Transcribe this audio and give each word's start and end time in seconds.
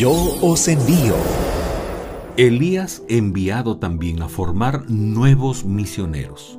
Yo 0.00 0.14
os 0.40 0.66
envío. 0.66 1.14
Elías 2.38 3.04
enviado 3.10 3.76
también 3.76 4.22
a 4.22 4.30
formar 4.30 4.88
nuevos 4.88 5.66
misioneros. 5.66 6.58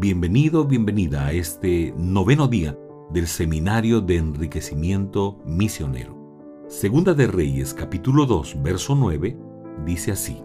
Bienvenido, 0.00 0.64
bienvenida 0.64 1.26
a 1.26 1.32
este 1.32 1.94
noveno 1.96 2.48
día 2.48 2.76
del 3.10 3.28
Seminario 3.28 4.00
de 4.00 4.16
Enriquecimiento 4.16 5.38
Misionero. 5.46 6.18
Segunda 6.66 7.14
de 7.14 7.28
Reyes 7.28 7.72
capítulo 7.72 8.26
2 8.26 8.60
verso 8.64 8.96
9 8.96 9.38
dice 9.84 10.10
así. 10.10 10.42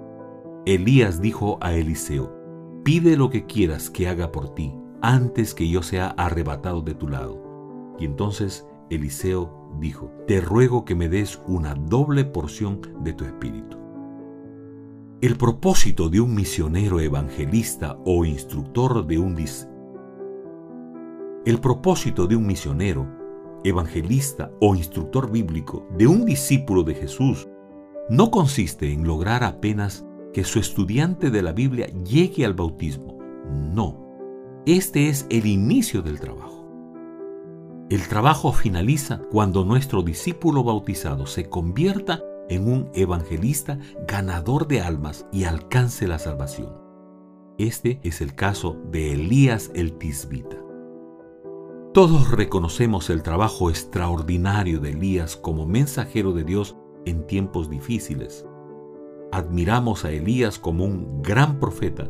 Elías 0.68 1.24
dijo 1.24 1.58
a 1.60 1.74
Eliseo, 1.74 2.32
pide 2.84 3.18
lo 3.18 3.32
que 3.32 3.48
quieras 3.48 3.90
que 3.90 4.08
haga 4.08 4.32
por 4.32 4.54
ti 4.54 4.76
antes 5.02 5.56
que 5.56 5.68
yo 5.68 5.82
sea 5.82 6.10
arrebatado 6.10 6.84
de 6.84 6.94
tu 6.94 7.08
lado. 7.08 7.96
Y 7.98 8.06
entonces 8.06 8.68
Eliseo 8.92 9.61
dijo, 9.80 10.12
te 10.28 10.42
ruego 10.42 10.86
que 10.86 10.96
me 10.96 11.10
des 11.10 11.42
una 11.48 11.76
doble 11.76 12.26
porción 12.26 12.82
de 13.04 13.14
tu 13.14 13.26
espíritu. 13.26 13.78
El 15.22 15.38
propósito 15.38 16.10
de 16.10 16.20
un 16.20 16.34
misionero 16.34 17.00
evangelista 17.00 17.98
o 18.06 18.26
instructor 18.26 19.06
de 19.06 19.20
un 19.20 19.38
El 21.46 21.60
propósito 21.60 22.28
de 22.28 22.36
un 22.36 22.48
misionero, 22.48 23.08
evangelista 23.64 24.52
o 24.60 24.76
instructor 24.76 25.32
bíblico 25.32 25.88
de 25.98 26.08
un 26.08 26.26
discípulo 26.26 26.84
de 26.84 26.96
Jesús 26.96 27.48
no 28.10 28.32
consiste 28.32 28.92
en 28.92 29.06
lograr 29.06 29.44
apenas 29.44 30.06
que 30.34 30.44
su 30.44 30.60
estudiante 30.60 31.30
de 31.30 31.42
la 31.42 31.52
Biblia 31.52 31.88
llegue 32.04 32.46
al 32.46 32.54
bautismo. 32.54 33.18
No, 33.74 34.08
este 34.66 35.10
es 35.10 35.28
el 35.30 35.46
inicio 35.46 36.02
del 36.02 36.20
trabajo. 36.20 36.61
El 37.92 38.08
trabajo 38.08 38.54
finaliza 38.54 39.20
cuando 39.32 39.66
nuestro 39.66 40.02
discípulo 40.02 40.64
bautizado 40.64 41.26
se 41.26 41.50
convierta 41.50 42.24
en 42.48 42.72
un 42.72 42.90
evangelista 42.94 43.80
ganador 44.08 44.66
de 44.70 44.80
almas 44.80 45.26
y 45.34 45.44
alcance 45.44 46.08
la 46.08 46.18
salvación. 46.18 46.72
Este 47.58 48.00
es 48.04 48.22
el 48.22 48.34
caso 48.34 48.78
de 48.90 49.12
Elías 49.12 49.72
el 49.76 49.98
Tisbita. 49.98 50.56
Todos 51.94 52.32
reconocemos 52.32 53.10
el 53.10 53.24
trabajo 53.24 53.70
extraordinario 53.70 54.80
de 54.80 54.92
Elías 54.92 55.36
como 55.36 55.66
mensajero 55.66 56.32
de 56.32 56.46
Dios 56.46 56.78
en 57.06 57.28
tiempos 57.28 57.70
difíciles. 57.70 58.46
Admiramos 59.34 60.06
a 60.06 60.12
Elías 60.12 60.60
como 60.60 60.86
un 60.86 61.22
gran 61.22 61.60
profeta, 61.60 62.10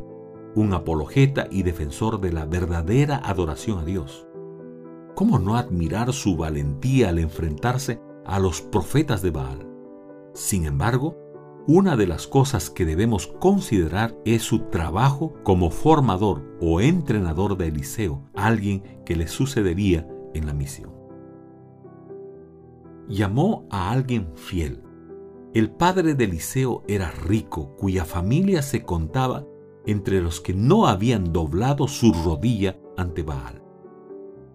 un 0.54 0.76
apologeta 0.76 1.48
y 1.50 1.64
defensor 1.64 2.22
de 2.22 2.34
la 2.34 2.46
verdadera 2.46 3.20
adoración 3.24 3.80
a 3.80 3.84
Dios. 3.84 4.28
¿Cómo 5.16 5.40
no 5.40 5.56
admirar 5.56 6.14
su 6.14 6.38
valentía 6.38 7.10
al 7.10 7.20
enfrentarse 7.20 8.02
a 8.26 8.40
los 8.40 8.62
profetas 8.62 9.22
de 9.22 9.32
Baal? 9.32 9.68
Sin 10.34 10.66
embargo, 10.66 11.18
una 11.68 11.96
de 11.96 12.08
las 12.08 12.26
cosas 12.26 12.70
que 12.70 12.86
debemos 12.86 13.28
considerar 13.28 14.18
es 14.26 14.42
su 14.42 14.70
trabajo 14.70 15.34
como 15.44 15.70
formador 15.70 16.58
o 16.60 16.82
entrenador 16.82 17.56
de 17.56 17.68
Eliseo, 17.68 18.24
alguien 18.34 19.04
que 19.06 19.16
le 19.16 19.28
sucedería 19.28 20.08
en 20.34 20.48
la 20.48 20.54
misión. 20.54 20.92
Llamó 23.08 23.68
a 23.70 23.92
alguien 23.92 24.32
fiel. 24.36 24.82
El 25.54 25.70
padre 25.70 26.16
de 26.16 26.24
Eliseo 26.24 26.84
era 26.88 27.12
rico, 27.12 27.76
cuya 27.76 28.06
familia 28.06 28.62
se 28.62 28.84
contaba 28.84 29.46
entre 29.86 30.22
los 30.22 30.42
que 30.42 30.54
no 30.54 30.88
habían 30.88 31.32
doblado 31.34 31.88
su 31.88 32.14
rodilla 32.14 32.80
ante 32.98 33.22
Baal. 33.22 33.61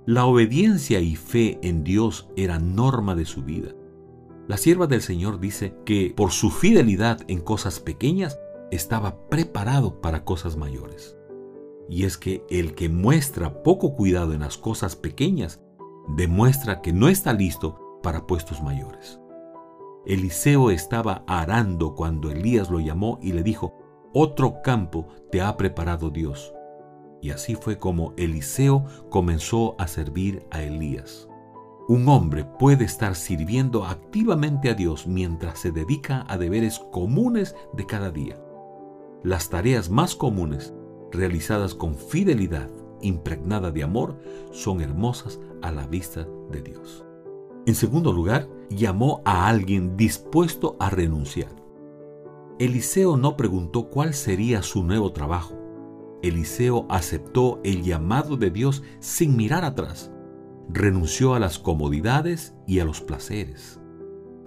La 0.07 0.25
obediencia 0.25 1.01
y 1.01 1.17
fe 1.17 1.59
en 1.63 1.83
Dios 1.83 2.29
era 2.37 2.61
norma 2.61 3.17
de 3.17 3.25
su 3.25 3.43
vida. 3.43 3.73
La 4.47 4.57
sierva 4.57 4.87
del 4.87 5.03
Señor 5.03 5.41
dice 5.41 5.75
que 5.85 6.15
por 6.17 6.31
su 6.31 6.51
fidelidad 6.51 7.23
en 7.27 7.41
cosas 7.41 7.81
pequeñas 7.81 8.39
estaba 8.71 9.29
preparado 9.29 10.01
para 10.01 10.25
cosas 10.25 10.57
mayores. 10.57 11.17
Y 11.89 12.05
es 12.05 12.19
que 12.19 12.45
el 12.51 12.77
que 12.77 12.89
muestra 12.89 13.65
poco 13.65 13.97
cuidado 13.97 14.33
en 14.33 14.43
las 14.43 14.57
cosas 14.57 14.95
pequeñas 14.95 15.61
demuestra 16.15 16.83
que 16.83 16.93
no 16.93 17.09
está 17.09 17.33
listo 17.33 17.99
para 18.01 18.29
puestos 18.29 18.63
mayores. 18.63 19.19
Eliseo 20.07 20.71
estaba 20.71 21.25
arando 21.27 21.97
cuando 21.97 22.31
Elías 22.31 22.71
lo 22.71 22.79
llamó 22.79 23.19
y 23.21 23.33
le 23.33 23.43
dijo, 23.43 23.75
otro 24.15 24.63
campo 24.63 25.09
te 25.33 25.43
ha 25.43 25.57
preparado 25.57 26.11
Dios. 26.11 26.53
Y 27.27 27.33
así 27.33 27.57
fue 27.57 27.77
como 27.77 28.15
Eliseo 28.17 28.85
comenzó 29.11 29.75
a 29.81 29.89
servir 29.89 30.47
a 30.53 30.63
Elías. 30.63 31.29
Un 31.89 32.09
hombre 32.09 32.45
puede 32.45 32.85
estar 32.85 33.17
sirviendo 33.17 33.85
activamente 33.85 34.71
a 34.71 34.75
Dios 34.75 35.09
mientras 35.09 35.59
se 35.59 35.73
dedica 35.73 36.25
a 36.29 36.39
deberes 36.39 36.79
comunes 36.93 37.57
de 37.73 37.85
cada 37.85 38.13
día. 38.13 38.41
Las 39.25 39.51
tareas 39.51 39.91
más 39.91 40.15
comunes, 40.15 40.73
realizadas 41.11 41.75
con 41.75 41.97
fidelidad, 41.97 42.71
impregnada 43.03 43.73
de 43.73 43.83
amor, 43.83 44.21
son 44.53 44.81
hermosas 44.81 45.41
a 45.63 45.73
la 45.73 45.89
vista 45.89 46.29
de 46.53 46.63
Dios. 46.63 47.05
En 47.67 47.75
segundo 47.75 48.13
lugar, 48.13 48.49
llamó 48.71 49.21
a 49.25 49.49
alguien 49.49 49.97
dispuesto 49.97 50.77
a 50.79 50.91
renunciar. 50.91 51.51
Eliseo 52.61 53.17
no 53.17 53.37
preguntó 53.37 53.91
cuál 53.91 54.15
sería 54.15 54.63
su 54.63 54.85
nuevo 54.85 55.11
trabajo. 55.11 55.56
Eliseo 56.23 56.87
aceptó 56.89 57.61
el 57.65 57.83
llamado 57.83 58.37
de 58.37 58.51
Dios 58.51 58.83
sin 59.01 59.37
mirar 59.37 59.65
atrás 59.65 60.11
renunció 60.69 61.35
a 61.35 61.41
las 61.41 61.59
comodidades 61.59 62.55
y 62.67 62.81
a 62.81 62.85
los 62.85 63.01
placeres. 63.01 63.81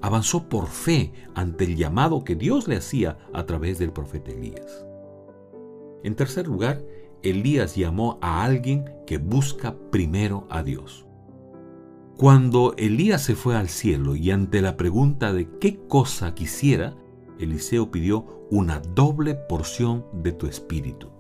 Avanzó 0.01 0.47
por 0.47 0.67
fe 0.67 1.11
ante 1.35 1.65
el 1.65 1.75
llamado 1.75 2.23
que 2.23 2.35
Dios 2.35 2.67
le 2.67 2.77
hacía 2.77 3.17
a 3.33 3.45
través 3.45 3.79
del 3.79 3.91
profeta 3.91 4.31
Elías. 4.31 4.85
En 6.03 6.15
tercer 6.15 6.47
lugar, 6.47 6.83
Elías 7.21 7.75
llamó 7.75 8.17
a 8.21 8.43
alguien 8.43 8.85
que 9.05 9.17
busca 9.17 9.75
primero 9.91 10.47
a 10.49 10.63
Dios. 10.63 11.05
Cuando 12.17 12.73
Elías 12.77 13.23
se 13.23 13.35
fue 13.35 13.55
al 13.55 13.69
cielo 13.69 14.15
y 14.15 14.31
ante 14.31 14.61
la 14.61 14.77
pregunta 14.77 15.33
de 15.33 15.49
qué 15.59 15.79
cosa 15.87 16.33
quisiera, 16.33 16.95
Eliseo 17.39 17.91
pidió 17.91 18.45
una 18.49 18.79
doble 18.79 19.35
porción 19.35 20.05
de 20.13 20.31
tu 20.31 20.47
espíritu. 20.47 21.18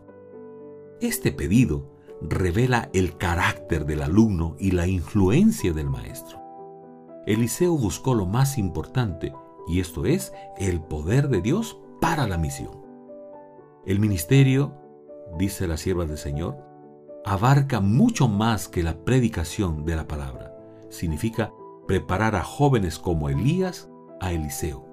Este 1.01 1.31
pedido 1.31 1.85
revela 2.21 2.89
el 2.93 3.15
carácter 3.15 3.85
del 3.85 4.01
alumno 4.01 4.57
y 4.59 4.71
la 4.71 4.85
influencia 4.85 5.71
del 5.71 5.89
maestro. 5.89 6.41
Eliseo 7.25 7.77
buscó 7.77 8.13
lo 8.15 8.25
más 8.25 8.57
importante, 8.57 9.33
y 9.69 9.79
esto 9.79 10.05
es 10.05 10.33
el 10.57 10.81
poder 10.81 11.29
de 11.29 11.41
Dios 11.41 11.79
para 12.01 12.27
la 12.27 12.37
misión. 12.37 12.81
El 13.85 13.99
ministerio, 14.01 14.73
dice 15.37 15.67
la 15.67 15.77
sierva 15.77 16.05
del 16.05 16.17
Señor, 16.17 16.57
abarca 17.23 17.79
mucho 17.79 18.27
más 18.27 18.67
que 18.67 18.83
la 18.83 19.05
predicación 19.05 19.85
de 19.85 19.95
la 19.95 20.05
palabra. 20.05 20.53
Significa 20.89 21.53
preparar 21.87 22.35
a 22.35 22.43
jóvenes 22.43 22.99
como 22.99 23.29
Elías 23.29 23.89
a 24.19 24.33
Eliseo. 24.33 24.85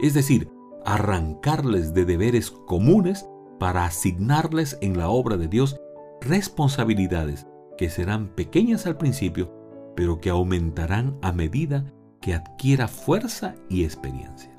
Es 0.00 0.14
decir, 0.14 0.50
arrancarles 0.84 1.94
de 1.94 2.04
deberes 2.04 2.50
comunes 2.50 3.28
para 3.58 3.84
asignarles 3.84 4.78
en 4.80 4.98
la 4.98 5.08
obra 5.08 5.36
de 5.36 5.48
Dios 5.48 5.80
responsabilidades 6.20 7.46
que 7.76 7.90
serán 7.90 8.28
pequeñas 8.28 8.86
al 8.86 8.96
principio, 8.96 9.52
pero 9.96 10.20
que 10.20 10.30
aumentarán 10.30 11.18
a 11.22 11.32
medida 11.32 11.84
que 12.20 12.34
adquiera 12.34 12.88
fuerza 12.88 13.54
y 13.68 13.84
experiencia. 13.84 14.50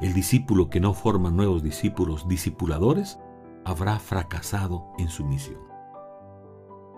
El 0.00 0.14
discípulo 0.14 0.70
que 0.70 0.80
no 0.80 0.94
forma 0.94 1.30
nuevos 1.30 1.62
discípulos 1.62 2.26
discipuladores 2.28 3.18
habrá 3.64 3.98
fracasado 3.98 4.92
en 4.98 5.08
su 5.08 5.24
misión. 5.24 5.60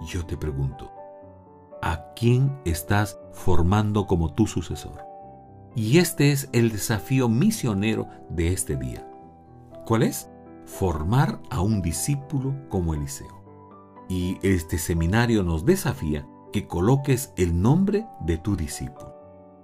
Yo 0.06 0.24
te 0.26 0.36
pregunto, 0.36 0.90
¿a 1.80 2.12
quién 2.14 2.56
estás 2.64 3.18
formando 3.32 4.06
como 4.06 4.32
tu 4.32 4.46
sucesor? 4.46 5.04
Y 5.74 5.98
este 5.98 6.32
es 6.32 6.48
el 6.52 6.70
desafío 6.70 7.28
misionero 7.28 8.08
de 8.28 8.52
este 8.52 8.76
día. 8.76 9.08
¿Cuál 9.86 10.02
es? 10.02 10.28
Formar 10.78 11.42
a 11.50 11.60
un 11.60 11.82
discípulo 11.82 12.56
como 12.70 12.94
Eliseo. 12.94 13.42
Y 14.08 14.38
este 14.42 14.78
seminario 14.78 15.42
nos 15.42 15.66
desafía 15.66 16.26
que 16.50 16.66
coloques 16.66 17.32
el 17.36 17.60
nombre 17.60 18.06
de 18.24 18.38
tu 18.38 18.56
discípulo 18.56 19.14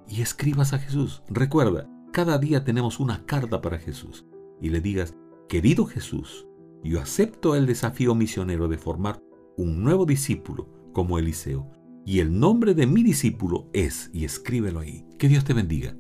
y 0.07 0.21
escribas 0.21 0.75
a 0.75 0.79
Jesús. 0.79 1.23
Recuerda, 1.29 1.89
cada 2.13 2.39
día 2.39 2.63
tenemos 2.63 3.01
una 3.01 3.25
carta 3.25 3.63
para 3.63 3.79
Jesús 3.79 4.27
y 4.61 4.69
le 4.69 4.81
digas, 4.81 5.15
querido 5.49 5.87
Jesús, 5.87 6.47
yo 6.85 7.01
acepto 7.01 7.55
el 7.55 7.67
desafío 7.67 8.15
misionero 8.15 8.69
de 8.69 8.79
formar 8.79 9.19
un 9.57 9.83
nuevo 9.83 10.05
discípulo 10.05 10.69
como 10.93 11.19
Eliseo 11.19 11.71
y 12.05 12.21
el 12.21 12.39
nombre 12.39 12.75
de 12.75 12.87
mi 12.87 13.03
discípulo 13.03 13.69
es, 13.73 14.11
y 14.13 14.25
escríbelo 14.25 14.81
ahí. 14.81 15.07
Que 15.19 15.29
Dios 15.29 15.45
te 15.45 15.55
bendiga. 15.55 15.97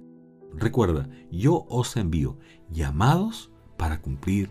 Recuerda, 0.54 1.08
yo 1.30 1.66
os 1.68 1.96
envío 1.96 2.38
llamados 2.70 3.52
para 3.76 4.00
cumplir 4.00 4.50